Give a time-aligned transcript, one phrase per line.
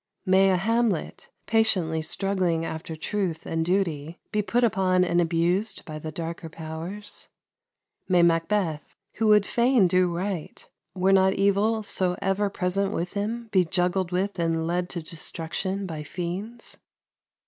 [0.25, 5.99] May a Hamlet, patiently struggling after truth and duty, be put upon and abused by
[5.99, 7.27] the darker powers?
[8.09, 13.49] May Macbeth, who would fain do right, were not evil so ever present with him,
[13.51, 16.77] be juggled with and led to destruction by fiends?